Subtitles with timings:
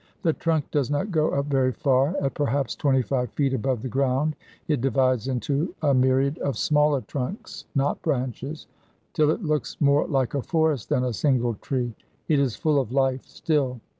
[0.23, 2.15] The trunk does not go up very far.
[2.19, 4.35] At perhaps twenty five feet above the ground
[4.67, 8.65] it divides into a myriad of smaller trunks, not branches,
[9.13, 11.93] till it looks more like a forest than a single tree;
[12.27, 13.79] it is full of life still.